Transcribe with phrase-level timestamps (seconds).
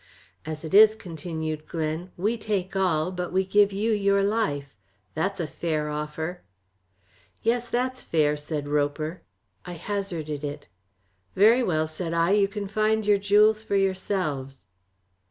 [0.47, 4.75] "As it is," continued Glen, "we take all, but we give you your life.
[5.13, 6.41] That's a fair offer."
[7.43, 9.21] "Yes, that's fair," said Roper.
[9.63, 10.67] I hazarded it.
[11.35, 12.31] "Very well," said I.
[12.31, 14.65] "You can find your jewels for yourselves."